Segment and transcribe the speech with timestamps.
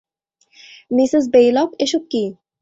[0.91, 2.23] Mrs Baylock, এসব কী?